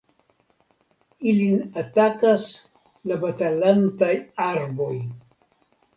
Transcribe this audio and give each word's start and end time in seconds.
Ilin 1.31 1.59
atakas 1.83 2.47
la 3.11 3.19
Batalantaj 3.27 4.11
Arboj. 4.51 4.93